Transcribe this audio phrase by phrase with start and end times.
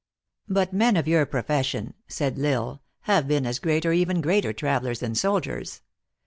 [0.49, 4.51] "But men of your profession," said L Isle," have been as great or even greater
[4.51, 5.83] travelers than soldiers.